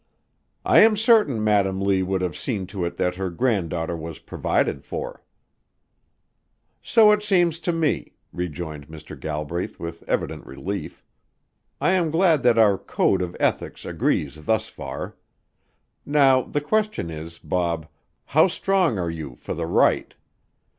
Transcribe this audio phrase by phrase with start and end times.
[0.65, 4.83] "I am certain Madam Lee would have seen to it that her granddaughter was provided
[4.83, 5.21] for."
[6.81, 9.15] "So it seems to me," rejoined Mr.
[9.19, 11.05] Galbraith with evident relief.
[11.79, 15.17] "I am glad that our code of ethics agrees thus far.
[16.03, 17.87] Now the question is, Bob,
[18.25, 20.15] how strong are you for the right?